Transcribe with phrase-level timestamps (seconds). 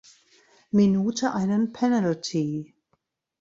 [0.71, 2.73] Minute einen Penalty.